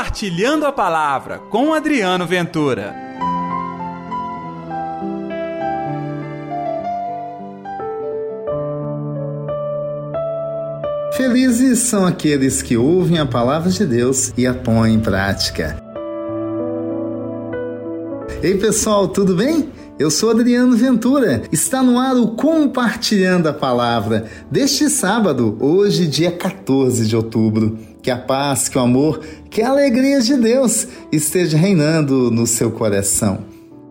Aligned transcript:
Compartilhando 0.00 0.64
a 0.64 0.72
Palavra 0.72 1.38
com 1.50 1.74
Adriano 1.74 2.26
Ventura. 2.26 2.94
Felizes 11.14 11.80
são 11.80 12.06
aqueles 12.06 12.62
que 12.62 12.78
ouvem 12.78 13.18
a 13.18 13.26
palavra 13.26 13.70
de 13.70 13.84
Deus 13.84 14.32
e 14.38 14.46
a 14.46 14.54
põem 14.54 14.94
em 14.94 15.00
prática. 15.00 15.76
Ei 18.42 18.56
pessoal, 18.56 19.06
tudo 19.06 19.36
bem? 19.36 19.68
Eu 19.98 20.10
sou 20.10 20.30
Adriano 20.30 20.74
Ventura. 20.78 21.42
Está 21.52 21.82
no 21.82 21.98
ar 21.98 22.16
o 22.16 22.28
Compartilhando 22.28 23.50
a 23.50 23.52
Palavra 23.52 24.24
deste 24.50 24.88
sábado, 24.88 25.58
hoje, 25.60 26.06
dia 26.06 26.32
14 26.32 27.06
de 27.06 27.14
outubro. 27.14 27.89
Que 28.02 28.10
a 28.10 28.16
paz, 28.16 28.68
que 28.68 28.78
o 28.78 28.80
amor, 28.80 29.20
que 29.50 29.60
a 29.62 29.70
alegria 29.70 30.20
de 30.20 30.36
Deus 30.36 30.88
esteja 31.12 31.58
reinando 31.58 32.30
no 32.30 32.46
seu 32.46 32.70
coração. 32.70 33.44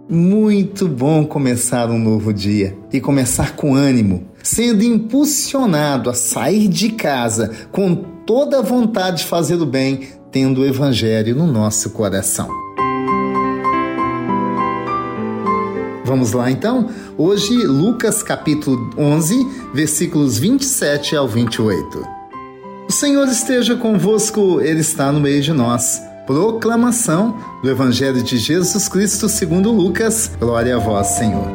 Muito 0.10 0.88
bom 0.88 1.24
começar 1.24 1.92
um 1.92 2.00
novo 2.00 2.34
dia 2.34 2.76
e 2.92 3.00
começar 3.00 3.56
com 3.56 3.76
ânimo, 3.76 4.24
sendo 4.42 4.84
impulsionado 4.84 6.10
a 6.10 6.16
sair 6.16 6.68
de 6.68 6.90
casa 6.90 7.52
com 7.72 7.94
toda 8.26 8.58
a 8.58 8.64
vontade 8.64 9.18
de 9.18 9.26
fazer 9.26 9.62
o 9.62 9.68
bem, 9.68 10.08
tendo 10.32 10.62
o 10.62 10.66
Evangelho 10.66 11.36
no 11.36 11.46
nosso 11.46 11.92
coração. 11.92 12.50
Vamos 16.04 16.32
lá 16.32 16.50
então? 16.50 16.90
Hoje, 17.16 17.54
Lucas 17.68 18.24
capítulo 18.24 18.90
11, 18.98 19.36
versículos 19.76 20.40
27 20.40 21.16
ao 21.16 21.28
28. 21.28 22.19
O 22.90 22.92
Senhor 22.92 23.28
esteja 23.28 23.76
convosco, 23.76 24.60
Ele 24.62 24.80
está 24.80 25.12
no 25.12 25.20
meio 25.20 25.44
de 25.44 25.54
nós. 25.54 26.02
Proclamação 26.26 27.38
do 27.62 27.70
Evangelho 27.70 28.24
de 28.24 28.36
Jesus 28.40 28.90
Cristo 28.90 29.30
segundo 29.30 29.72
Lucas. 29.72 30.32
Glória 30.40 30.76
a 30.76 30.80
vós, 30.80 31.06
Senhor. 31.10 31.54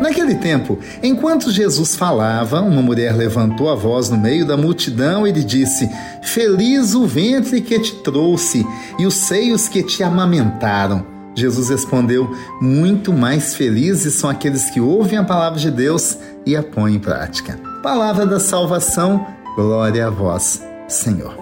Naquele 0.00 0.36
tempo, 0.36 0.78
enquanto 1.02 1.50
Jesus 1.50 1.96
falava, 1.96 2.60
uma 2.60 2.80
mulher 2.80 3.16
levantou 3.16 3.68
a 3.68 3.74
voz 3.74 4.10
no 4.10 4.16
meio 4.16 4.46
da 4.46 4.56
multidão 4.56 5.26
e 5.26 5.32
lhe 5.32 5.42
disse: 5.42 5.90
Feliz 6.22 6.94
o 6.94 7.04
ventre 7.04 7.60
que 7.60 7.80
te 7.80 7.96
trouxe 7.96 8.64
e 8.96 9.06
os 9.06 9.14
seios 9.14 9.68
que 9.68 9.82
te 9.82 10.04
amamentaram. 10.04 11.17
Jesus 11.38 11.68
respondeu: 11.68 12.34
Muito 12.60 13.12
mais 13.12 13.54
felizes 13.54 14.14
são 14.14 14.28
aqueles 14.28 14.70
que 14.70 14.80
ouvem 14.80 15.18
a 15.18 15.24
palavra 15.24 15.58
de 15.58 15.70
Deus 15.70 16.18
e 16.44 16.56
a 16.56 16.62
põem 16.62 16.96
em 16.96 16.98
prática. 16.98 17.58
Palavra 17.82 18.26
da 18.26 18.40
salvação, 18.40 19.26
glória 19.54 20.06
a 20.06 20.10
vós, 20.10 20.62
Senhor. 20.88 21.36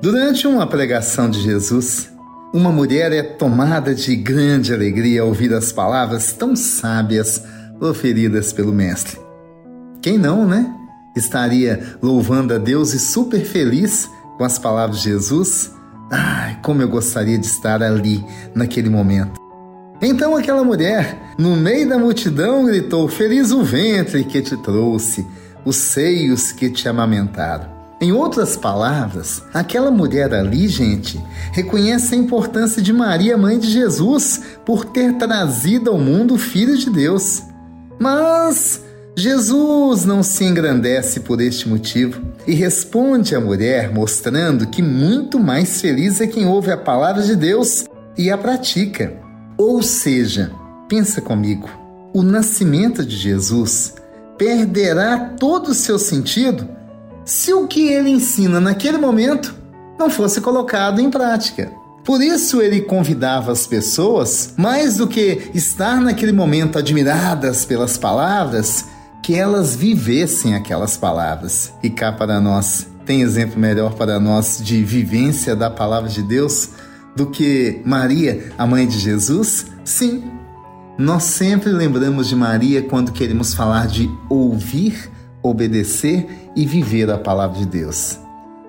Durante 0.00 0.46
uma 0.46 0.66
pregação 0.66 1.30
de 1.30 1.40
Jesus, 1.40 2.10
uma 2.52 2.70
mulher 2.70 3.10
é 3.10 3.22
tomada 3.22 3.94
de 3.94 4.14
grande 4.14 4.72
alegria 4.72 5.22
ao 5.22 5.28
ouvir 5.28 5.52
as 5.52 5.72
palavras 5.72 6.32
tão 6.32 6.54
sábias 6.54 7.42
proferidas 7.78 8.52
pelo 8.52 8.72
Mestre. 8.72 9.18
Quem 10.02 10.18
não, 10.18 10.46
né? 10.46 10.70
Estaria 11.16 11.96
louvando 12.02 12.52
a 12.52 12.58
Deus 12.58 12.92
e 12.92 12.98
super 12.98 13.44
feliz 13.44 14.08
com 14.36 14.44
as 14.44 14.58
palavras 14.58 14.98
de 14.98 15.04
Jesus 15.10 15.72
Ai, 16.10 16.58
como 16.62 16.82
eu 16.82 16.88
gostaria 16.88 17.38
de 17.38 17.46
estar 17.46 17.82
ali 17.82 18.24
naquele 18.54 18.90
momento. 18.90 19.40
Então 20.02 20.36
aquela 20.36 20.62
mulher, 20.62 21.34
no 21.38 21.56
meio 21.56 21.88
da 21.88 21.98
multidão, 21.98 22.66
gritou: 22.66 23.08
Feliz 23.08 23.50
o 23.52 23.62
ventre 23.62 24.24
que 24.24 24.42
te 24.42 24.56
trouxe, 24.56 25.26
os 25.64 25.76
seios 25.76 26.52
que 26.52 26.70
te 26.70 26.88
amamentaram. 26.88 27.72
Em 28.00 28.12
outras 28.12 28.56
palavras, 28.56 29.42
aquela 29.54 29.90
mulher 29.90 30.34
ali, 30.34 30.68
gente, 30.68 31.18
reconhece 31.52 32.14
a 32.14 32.18
importância 32.18 32.82
de 32.82 32.92
Maria, 32.92 33.38
mãe 33.38 33.58
de 33.58 33.70
Jesus, 33.70 34.42
por 34.64 34.84
ter 34.84 35.14
trazido 35.14 35.90
ao 35.90 35.98
mundo 35.98 36.34
o 36.34 36.38
Filho 36.38 36.76
de 36.76 36.90
Deus. 36.90 37.42
Mas 37.98 38.82
Jesus 39.16 40.04
não 40.04 40.24
se 40.24 40.44
engrandece 40.44 41.20
por 41.20 41.40
este 41.40 41.68
motivo 41.68 42.20
e 42.46 42.52
responde 42.52 43.34
à 43.34 43.40
mulher 43.40 43.92
mostrando 43.92 44.66
que 44.66 44.82
muito 44.82 45.38
mais 45.38 45.80
feliz 45.80 46.20
é 46.20 46.26
quem 46.26 46.46
ouve 46.46 46.72
a 46.72 46.76
palavra 46.76 47.22
de 47.22 47.36
Deus 47.36 47.84
e 48.18 48.28
a 48.28 48.36
pratica. 48.36 49.14
Ou 49.56 49.82
seja, 49.82 50.50
pensa 50.88 51.20
comigo, 51.20 51.70
o 52.12 52.22
nascimento 52.22 53.04
de 53.04 53.16
Jesus 53.16 53.94
perderá 54.36 55.16
todo 55.38 55.68
o 55.68 55.74
seu 55.74 55.96
sentido 55.96 56.68
se 57.24 57.54
o 57.54 57.68
que 57.68 57.86
ele 57.86 58.10
ensina 58.10 58.60
naquele 58.60 58.98
momento 58.98 59.54
não 59.96 60.10
fosse 60.10 60.40
colocado 60.40 61.00
em 61.00 61.08
prática. 61.08 61.70
Por 62.04 62.20
isso 62.20 62.60
ele 62.60 62.82
convidava 62.82 63.52
as 63.52 63.66
pessoas, 63.66 64.52
mais 64.56 64.96
do 64.96 65.06
que 65.06 65.50
estar 65.54 66.00
naquele 66.00 66.32
momento 66.32 66.78
admiradas 66.78 67.64
pelas 67.64 67.96
palavras, 67.96 68.84
que 69.24 69.34
elas 69.34 69.74
vivessem 69.74 70.54
aquelas 70.54 70.98
palavras. 70.98 71.72
E 71.82 71.88
cá 71.88 72.12
para 72.12 72.38
nós, 72.42 72.86
tem 73.06 73.22
exemplo 73.22 73.58
melhor 73.58 73.94
para 73.94 74.20
nós 74.20 74.60
de 74.62 74.84
vivência 74.84 75.56
da 75.56 75.70
palavra 75.70 76.10
de 76.10 76.22
Deus 76.22 76.68
do 77.16 77.30
que 77.30 77.80
Maria, 77.86 78.52
a 78.58 78.66
mãe 78.66 78.86
de 78.86 78.98
Jesus? 78.98 79.68
Sim. 79.82 80.24
Nós 80.98 81.22
sempre 81.22 81.70
lembramos 81.70 82.28
de 82.28 82.36
Maria 82.36 82.82
quando 82.82 83.12
queremos 83.12 83.54
falar 83.54 83.86
de 83.86 84.10
ouvir, 84.28 85.10
obedecer 85.42 86.28
e 86.54 86.66
viver 86.66 87.10
a 87.10 87.16
palavra 87.16 87.60
de 87.60 87.66
Deus. 87.66 88.18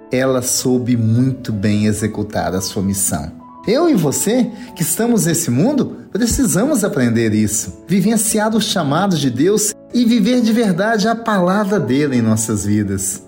Ela 0.10 0.42
soube 0.42 0.96
muito 0.96 1.52
bem 1.52 1.86
executar 1.86 2.56
a 2.56 2.62
sua 2.62 2.82
missão. 2.82 3.30
Eu 3.68 3.90
e 3.90 3.94
você, 3.94 4.50
que 4.74 4.84
estamos 4.84 5.26
nesse 5.26 5.52
mundo, 5.52 5.98
precisamos 6.14 6.86
aprender 6.86 7.34
isso, 7.34 7.84
vivenciar 7.90 8.56
os 8.56 8.64
chamados 8.64 9.20
de 9.20 9.30
Deus 9.30 9.74
e 9.96 10.04
viver 10.04 10.42
de 10.42 10.52
verdade 10.52 11.08
a 11.08 11.16
palavra 11.16 11.80
dele 11.80 12.18
em 12.18 12.22
nossas 12.22 12.66
vidas. 12.66 13.24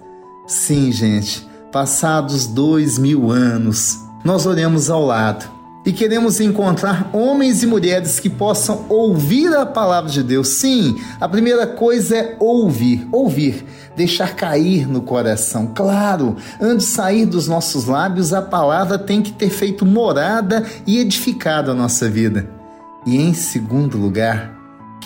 Sim, 0.46 0.92
gente, 0.92 1.48
passados 1.72 2.46
dois 2.46 2.98
mil 2.98 3.32
anos, 3.32 3.98
nós 4.22 4.46
olhamos 4.46 4.90
ao 4.90 5.06
lado 5.06 5.50
e 5.86 5.94
queremos 5.94 6.42
encontrar 6.42 7.10
homens 7.14 7.64
e 7.64 7.66
mulheres 7.66 8.20
que 8.20 8.30
possam 8.30 8.86
ouvir 8.90 9.48
a 9.56 9.66
palavra 9.66 10.12
de 10.12 10.22
Deus. 10.22 10.50
Sim, 10.50 11.00
a 11.22 11.30
primeira 11.30 11.66
coisa 11.66 12.18
é 12.18 12.36
ouvir, 12.38 13.08
ouvir, 13.14 13.66
deixar 13.96 14.36
cair 14.36 14.86
no 14.90 15.02
coração. 15.02 15.72
Claro, 15.74 16.36
antes 16.60 16.88
de 16.88 16.92
sair 16.92 17.26
dos 17.26 17.48
nossos 17.48 17.86
lábios, 17.86 18.34
a 18.34 18.42
palavra 18.42 19.00
tem 19.00 19.22
que 19.22 19.32
ter 19.32 19.50
feito 19.50 19.86
morada 19.86 20.66
e 20.86 21.00
edificado 21.00 21.72
a 21.72 21.74
nossa 21.74 22.10
vida. 22.10 22.50
E 23.06 23.16
em 23.16 23.34
segundo 23.34 23.98
lugar, 23.98 24.57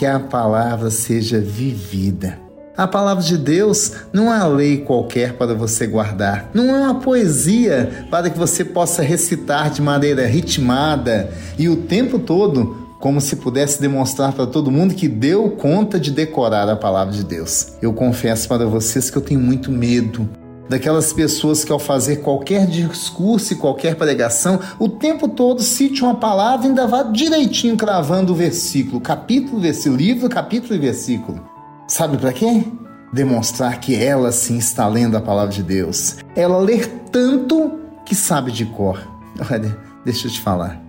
que 0.01 0.05
a 0.07 0.19
palavra 0.19 0.89
seja 0.89 1.39
vivida. 1.39 2.39
A 2.75 2.87
palavra 2.87 3.23
de 3.23 3.37
Deus 3.37 3.91
não 4.11 4.33
é 4.33 4.43
lei 4.47 4.79
qualquer 4.79 5.33
para 5.33 5.53
você 5.53 5.85
guardar, 5.85 6.49
não 6.55 6.75
é 6.75 6.79
uma 6.79 6.99
poesia 6.99 8.07
para 8.09 8.27
que 8.27 8.39
você 8.39 8.65
possa 8.65 9.03
recitar 9.03 9.69
de 9.69 9.79
maneira 9.79 10.25
ritmada 10.25 11.29
e 11.55 11.69
o 11.69 11.75
tempo 11.75 12.17
todo, 12.17 12.95
como 12.99 13.21
se 13.21 13.35
pudesse 13.35 13.79
demonstrar 13.79 14.33
para 14.33 14.47
todo 14.47 14.71
mundo 14.71 14.95
que 14.95 15.07
deu 15.07 15.51
conta 15.51 15.99
de 15.99 16.09
decorar 16.09 16.67
a 16.67 16.75
palavra 16.75 17.13
de 17.13 17.23
Deus. 17.23 17.73
Eu 17.79 17.93
confesso 17.93 18.47
para 18.47 18.65
vocês 18.65 19.11
que 19.11 19.17
eu 19.19 19.21
tenho 19.21 19.39
muito 19.39 19.71
medo 19.71 20.27
daquelas 20.71 21.11
pessoas 21.11 21.65
que 21.65 21.71
ao 21.71 21.77
fazer 21.77 22.21
qualquer 22.21 22.65
discurso 22.65 23.51
e 23.51 23.57
qualquer 23.57 23.95
pregação, 23.95 24.57
o 24.79 24.87
tempo 24.87 25.27
todo 25.27 25.61
cite 25.61 26.01
uma 26.01 26.15
palavra 26.15 26.65
e 26.65 26.69
ainda 26.69 26.87
vá 26.87 27.03
direitinho 27.03 27.75
cravando 27.75 28.31
o 28.31 28.35
versículo, 28.35 29.01
capítulo, 29.01 29.59
versículo, 29.59 29.97
livro, 29.97 30.29
capítulo 30.29 30.73
e 30.73 30.79
versículo. 30.79 31.45
Sabe 31.89 32.17
para 32.17 32.31
quê? 32.31 32.63
Demonstrar 33.11 33.81
que 33.81 34.01
ela 34.01 34.31
sim 34.31 34.57
está 34.57 34.87
lendo 34.87 35.17
a 35.17 35.21
palavra 35.21 35.51
de 35.51 35.61
Deus. 35.61 36.15
Ela 36.37 36.57
ler 36.57 36.87
tanto 37.11 37.77
que 38.05 38.15
sabe 38.15 38.49
de 38.49 38.65
cor. 38.65 38.97
Olha, 39.51 39.77
deixa 40.05 40.27
eu 40.27 40.31
te 40.31 40.39
falar. 40.39 40.81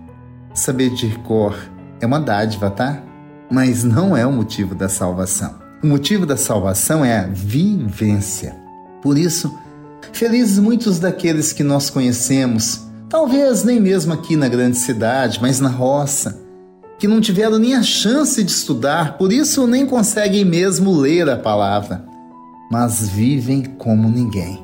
Saber 0.53 0.91
de 0.91 1.09
cor 1.19 1.57
é 1.99 2.05
uma 2.05 2.21
dádiva, 2.21 2.71
tá? 2.71 3.03
Mas 3.51 3.83
não 3.83 4.15
é 4.15 4.25
o 4.25 4.31
motivo 4.31 4.73
da 4.73 4.87
salvação. 4.87 5.55
O 5.83 5.87
motivo 5.87 6.25
da 6.25 6.37
salvação 6.37 7.03
é 7.03 7.19
a 7.19 7.27
vivência. 7.27 8.55
Por 9.01 9.17
isso, 9.17 9.53
Felizes 10.11 10.59
muitos 10.59 10.99
daqueles 10.99 11.53
que 11.53 11.63
nós 11.63 11.89
conhecemos, 11.89 12.81
talvez 13.09 13.63
nem 13.63 13.79
mesmo 13.79 14.13
aqui 14.13 14.35
na 14.35 14.47
grande 14.47 14.77
cidade, 14.77 15.39
mas 15.41 15.59
na 15.59 15.69
roça, 15.69 16.41
que 16.99 17.07
não 17.07 17.21
tiveram 17.21 17.57
nem 17.57 17.75
a 17.75 17.83
chance 17.83 18.43
de 18.43 18.51
estudar, 18.51 19.17
por 19.17 19.31
isso 19.31 19.67
nem 19.67 19.85
conseguem 19.85 20.45
mesmo 20.45 20.95
ler 20.95 21.29
a 21.29 21.37
palavra, 21.37 22.05
mas 22.71 23.07
vivem 23.07 23.63
como 23.63 24.09
ninguém. 24.09 24.61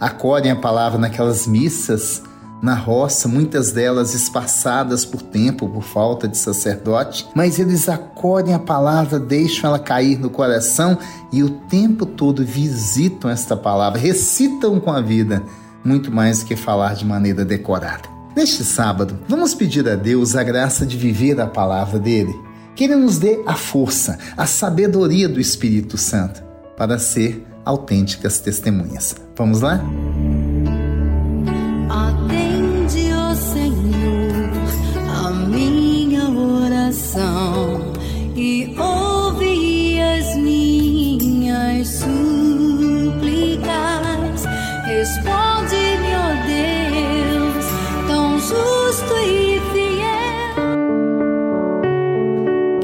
Acolhem 0.00 0.52
a 0.52 0.56
palavra 0.56 0.98
naquelas 0.98 1.46
missas, 1.46 2.22
na 2.62 2.74
roça, 2.74 3.28
muitas 3.28 3.72
delas 3.72 4.14
espaçadas 4.14 5.04
por 5.04 5.20
tempo, 5.20 5.68
por 5.68 5.82
falta 5.82 6.28
de 6.28 6.38
sacerdote, 6.38 7.26
mas 7.34 7.58
eles 7.58 7.88
acolhem 7.88 8.54
a 8.54 8.58
palavra, 8.58 9.18
deixam 9.18 9.68
ela 9.68 9.80
cair 9.80 10.16
no 10.20 10.30
coração 10.30 10.96
e 11.32 11.42
o 11.42 11.50
tempo 11.50 12.06
todo 12.06 12.44
visitam 12.44 13.28
esta 13.28 13.56
palavra, 13.56 13.98
recitam 13.98 14.78
com 14.78 14.92
a 14.92 15.00
vida, 15.00 15.42
muito 15.84 16.12
mais 16.12 16.38
do 16.38 16.46
que 16.46 16.54
falar 16.54 16.94
de 16.94 17.04
maneira 17.04 17.44
decorada. 17.44 18.08
Neste 18.36 18.64
sábado, 18.64 19.18
vamos 19.28 19.54
pedir 19.54 19.86
a 19.88 19.96
Deus 19.96 20.36
a 20.36 20.44
graça 20.44 20.86
de 20.86 20.96
viver 20.96 21.40
a 21.40 21.46
palavra 21.46 21.98
dele, 21.98 22.34
que 22.76 22.84
ele 22.84 22.96
nos 22.96 23.18
dê 23.18 23.42
a 23.44 23.54
força, 23.54 24.18
a 24.36 24.46
sabedoria 24.46 25.28
do 25.28 25.40
Espírito 25.40 25.98
Santo 25.98 26.42
para 26.76 26.98
ser 26.98 27.44
autênticas 27.64 28.38
testemunhas. 28.38 29.14
Vamos 29.36 29.60
lá? 29.60 29.80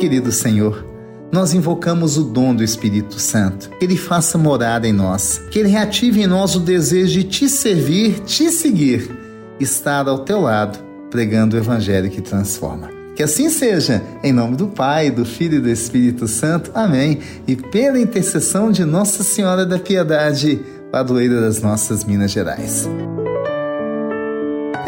Querido 0.08 0.32
Senhor, 0.32 0.86
nós 1.30 1.52
invocamos 1.52 2.16
o 2.16 2.24
dom 2.24 2.54
do 2.54 2.64
Espírito 2.64 3.18
Santo, 3.20 3.68
que 3.78 3.84
ele 3.84 3.96
faça 3.96 4.38
morada 4.38 4.88
em 4.88 4.92
nós, 4.92 5.40
que 5.50 5.58
ele 5.58 5.68
reative 5.68 6.22
em 6.22 6.26
nós 6.26 6.54
o 6.54 6.60
desejo 6.60 7.12
de 7.12 7.24
te 7.24 7.48
servir, 7.48 8.20
te 8.20 8.50
seguir, 8.50 9.10
estar 9.60 10.08
ao 10.08 10.20
teu 10.20 10.40
lado, 10.40 10.78
pregando 11.10 11.56
o 11.56 11.58
evangelho 11.58 12.10
que 12.10 12.22
transforma. 12.22 12.88
Que 13.14 13.22
assim 13.22 13.50
seja, 13.50 14.02
em 14.22 14.32
nome 14.32 14.56
do 14.56 14.68
Pai, 14.68 15.10
do 15.10 15.24
Filho 15.24 15.58
e 15.58 15.60
do 15.60 15.68
Espírito 15.68 16.26
Santo. 16.26 16.70
Amém. 16.72 17.18
E 17.46 17.56
pela 17.56 17.98
intercessão 17.98 18.70
de 18.70 18.84
Nossa 18.84 19.22
Senhora 19.22 19.66
da 19.66 19.78
Piedade, 19.78 20.60
padroeira 20.92 21.40
das 21.40 21.60
nossas 21.60 22.04
Minas 22.04 22.30
Gerais. 22.30 22.88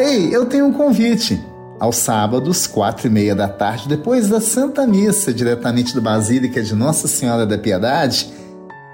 Ei, 0.00 0.34
eu 0.34 0.46
tenho 0.46 0.64
um 0.64 0.72
convite 0.72 1.38
aos 1.78 1.96
sábados, 1.96 2.66
quatro 2.66 3.06
e 3.06 3.10
meia 3.10 3.34
da 3.34 3.46
tarde, 3.46 3.86
depois 3.86 4.30
da 4.30 4.40
Santa 4.40 4.86
Missa, 4.86 5.30
diretamente 5.30 5.94
da 5.94 6.00
Basílica 6.00 6.62
de 6.62 6.74
Nossa 6.74 7.06
Senhora 7.06 7.44
da 7.44 7.58
Piedade, 7.58 8.32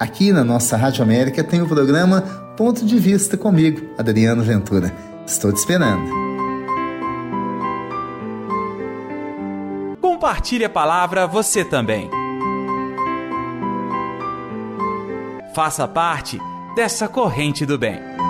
aqui 0.00 0.32
na 0.32 0.43
nossa 0.43 0.76
Rádio 0.76 1.05
América 1.05 1.44
tem 1.44 1.62
o 1.62 1.69
programa 1.69 2.23
Ponto 2.56 2.85
de 2.85 2.99
Vista 2.99 3.37
comigo, 3.37 3.82
Adriano 3.97 4.43
Ventura. 4.43 4.93
Estou 5.25 5.53
te 5.53 5.58
esperando. 5.58 6.11
Compartilhe 10.00 10.64
a 10.64 10.70
palavra 10.70 11.25
você 11.25 11.64
também. 11.64 12.11
Faça 15.55 15.87
parte 15.87 16.37
dessa 16.75 17.06
corrente 17.06 17.64
do 17.64 17.79
bem. 17.79 18.25